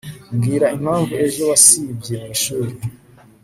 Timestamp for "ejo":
1.25-1.41